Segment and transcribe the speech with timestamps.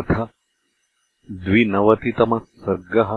[0.00, 0.08] अथ
[1.42, 3.10] द्विनवतितमः सर्गः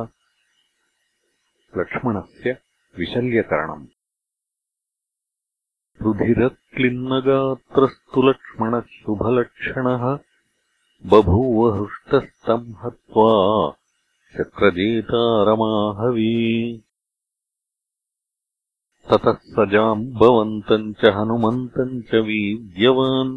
[1.77, 2.51] लक्ष्मणस्य
[2.99, 3.85] विशल्यकरणम्
[6.05, 10.05] रुधिरक्लिन्नगात्रस्तु लक्ष्मणः शुभलक्षणः
[11.13, 13.31] बभूव हृष्टस्तम् हत्वा
[14.37, 16.29] शक्रजेतारमाहवी
[19.11, 23.33] ततः स जाम्बवन्तम् च हनुमन्तम् च वीर्यवान्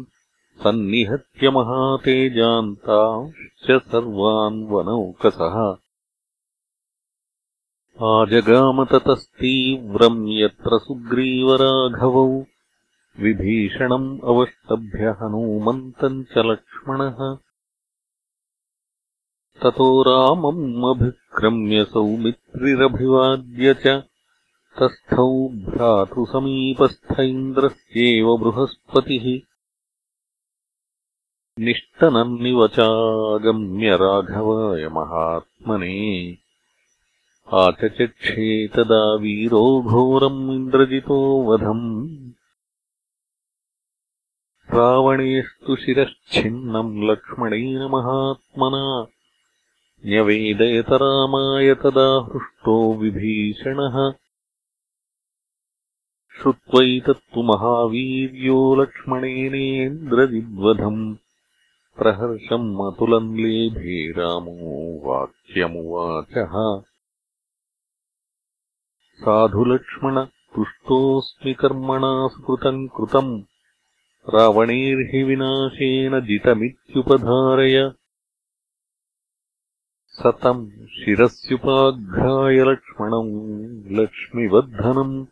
[0.59, 5.57] सन्निहत्य महातेजान्तांश्च सर्वान् वनौकसः
[8.09, 12.43] आजगामततस्तीव्रम् यत्र सुग्रीवराघवौ
[13.19, 17.37] विभीषणम् अवष्टभ्य हनूमन्तम् च लक्ष्मणः।
[19.63, 24.03] ततो रामम् अभिक्रम्य सौमित्रिरभिवाद्य च
[24.79, 29.50] तस्थौ भ्रातृसमीपस्थ इन्द्रस्येव बृहस्पतिः
[31.65, 35.95] निष्टनन्निवचागम्य राघवाय महात्मने
[37.47, 41.87] आचचक्षे तदा वीरो घोरम् इन्द्रजितो वधम्
[44.69, 48.83] रावणेस्तु शिरश्छिन्नम् लक्ष्मणेन महात्मना
[50.03, 53.97] न्यवेदयत रामाय तदा हृष्टो विभीषणः
[56.35, 61.03] श्रुत्वैतत्तु महावीर्यो लक्ष्मणेनेन्द्रजिद्वधम्
[62.01, 66.81] प्रहर्षम् अतुलम् लेभे रामो वाक्यमुवाचः।
[69.15, 73.43] साधुलक्ष्मण तुष्टोऽस्मि कर्मणा सुकृतम् कृतम्।
[74.33, 77.91] रावणेर्हि विनाशेन जितमित्युपधारय।
[80.07, 85.25] सतम् शिरस्युपाघ्राय लक्ष्मणम् लक्ष्मिवर्धनम्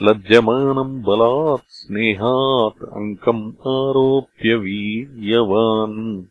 [0.00, 6.24] लज्जमानम् बलात् स्नेहात् अङ्कम् आरोप्य वीर्यवान्।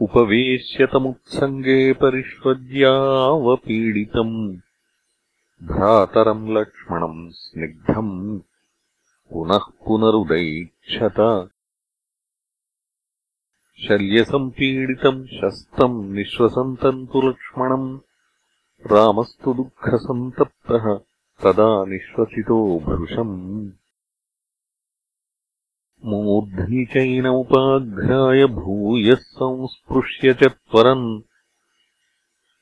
[0.00, 4.56] उपवेश्यतमुत्सङ्गे परिष्वज्यावपीडितम्
[5.62, 8.40] भ्रातरम् लक्ष्मणम् स्निग्धम्।
[9.30, 11.50] पुनः पुनरुदैक्षत
[13.88, 18.00] शल्यसम्पीडितम् शस्तम् निःश्वसन्तम् तु लक्ष्मणम्।
[18.86, 21.13] रामस्तु दुःखसन्तप्तः
[21.44, 23.70] तदा निःश्वसितो भृशम्।
[26.04, 31.22] मूर्ध्नि चैनमुपाघ्राय भूयः संस्पृश्य च त्वरन्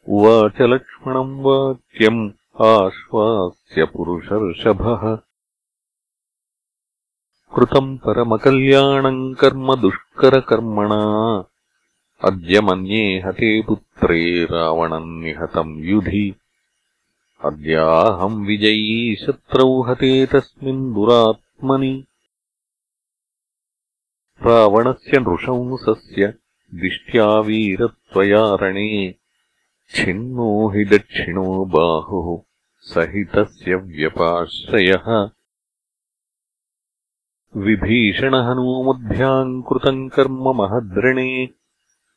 [0.09, 2.31] उवाच लक्ष्मणम् वाक्यम्
[2.63, 5.17] आश्वास्य पुरुषर्षभः।
[7.57, 11.45] कृतम् परमकल्याणम् कर्म दुष्करकर्मणा।
[12.25, 16.37] अद्य मन्ये हते पुत्रे रावणम् निहतम् युधि
[17.45, 22.05] अद्याहम् विजयी शत्रौ हते तस्मिन् दुरात्मनि।
[24.43, 26.35] रावणस्य नृशंसस्य
[26.75, 29.15] दिष्ट्या वीरत्वया रणे।
[29.95, 32.43] छिन्नो हि दक्षिणो बाहुः
[32.81, 35.31] सहितस्य व्यपाश्रयः।
[37.57, 41.49] विभीषणहनूमभ्याम् कृतम् कर्म महद्रणे।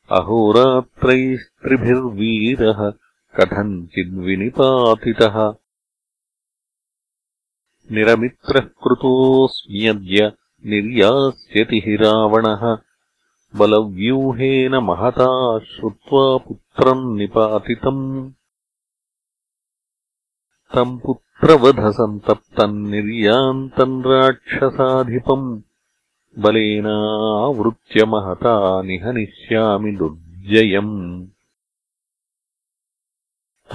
[0.09, 2.93] अहोरात्रैस्त्रिभिर्वीरः
[3.39, 5.53] कथञ्चिद्विनिपातितः
[7.91, 10.31] निरमित्रः कृतोऽस्म्यद्य
[10.65, 12.77] निर्यास्यति हि रावणः।
[13.55, 18.31] बलव्यूहेन महता श्रुत्वा पुत्रम् निपातितम्।
[20.75, 25.61] तम् पुत्रवधसन्तप्तम् निर्यान्तम् राक्षसाधिपम्।
[26.39, 31.27] बलेनावृत्य महता निहनिष्यामि दुर्जयम्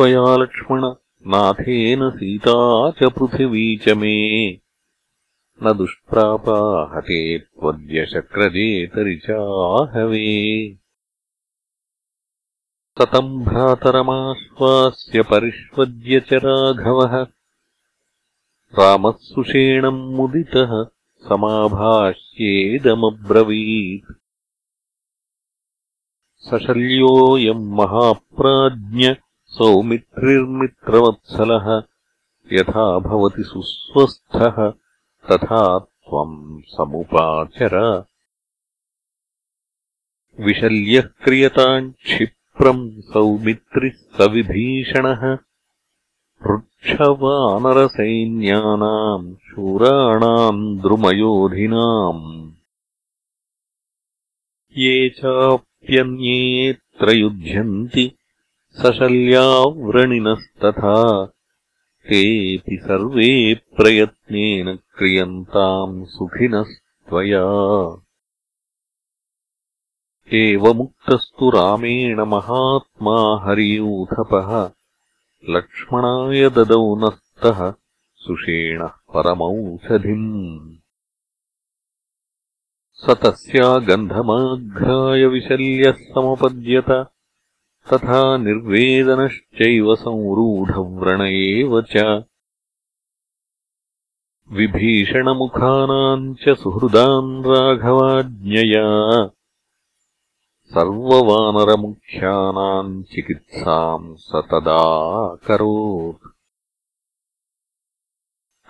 [0.01, 0.95] त्वया लक्ष्मण
[1.27, 4.61] नाथेन सीता च पृथिवी च मे।
[5.63, 5.73] न
[7.39, 10.79] त्वद्यशक्रजेतरि चाहवे
[13.01, 17.27] ततम् भ्रातरमाश्वास्य परिष्वज्य च राघवः।
[18.79, 20.85] रामः सुषेणम् मुदितः
[21.29, 24.13] समाभाष्येदमब्रवीत्।
[26.37, 29.15] सशल्योऽयम् महाप्राज्ञ
[29.51, 31.83] सौमित्रिर्मित्रवत्सलः
[32.53, 34.73] यथा भवति सुस्वस्थः
[35.31, 38.05] तथा त्वम् समुपाचर।
[40.41, 45.39] विशल्यः क्रियताम् क्षिप्रम् सौमित्रिः सविभीषणः
[46.47, 52.53] वृक्षवानरसैन्यानाम् शूराणाम् द्रुमयोधिनाम्।
[54.77, 58.17] ये चाप्यन्येऽत्र युध्यन्ति
[58.73, 61.29] सशल्याव्रणिनस्तथा।
[62.09, 67.45] तेऽपि सर्वे प्रयत्नेन क्रियन्ताम् सुखिनस्त्वया।
[70.33, 74.71] एवमुक्तस्तु रामेण महात्मा हरियूथपः।
[75.49, 77.75] लक्ष्मणाय ददौ नस्तः
[78.15, 80.77] सुषेणः परमौषधिम्।
[82.93, 87.11] स तस्या गन्धमाघ्राय विशल्यः समपद्यत
[87.93, 92.25] तथा निर्वेदनश्चैव संरूढव्रण एव च।
[94.53, 99.31] विभीषणमुखानाम् च सुहृदान् राघवाज्ञया।
[100.75, 106.35] सर्ववानरमुख्यानाम् चिकित्साम् स तदाकरोत्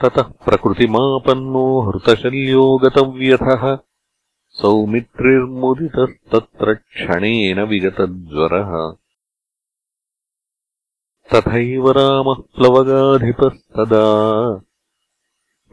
[0.04, 3.78] ततः प्रकृतिमापन्नो हृतशल्यो गतव्यथः।
[4.48, 8.99] सौमित्रिर्मुदितस्तत्र क्षणेन विगतज्वरः
[11.34, 14.04] तथैव रामः प्लवगाधिपस्तदा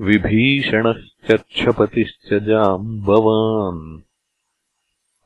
[0.02, 4.02] विभीषणश्चक्षपतिश्च जाम्बवान्।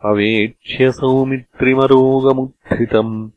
[0.05, 3.29] अवेक्ष्य सौमित्रिमरोगमुत्थितम्।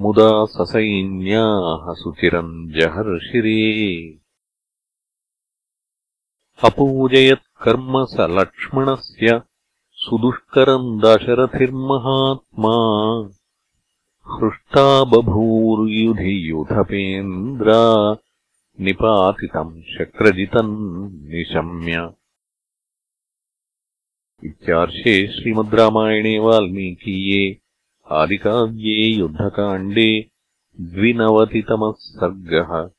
[0.00, 4.18] मुदा ससैन्याः सुचिरम् जहर्षिरे
[6.64, 9.42] अपूजयत्कर्म स लक्ष्मणस्य
[9.92, 12.72] सुदुष्करम् दाशरथिर्महात्मा
[14.26, 18.12] हृष्टा बभूर्युधि युधपेन्द्रा
[18.80, 22.10] निपातितम् शक्रजितम् निशम्य।
[24.44, 27.58] इत्यार्षे श्रीमद् रामायणे वाल्मीकीये
[28.10, 30.30] आदिकाव्ये युद्धकाण्डे
[30.80, 32.90] द्विनवतितमः सर्गः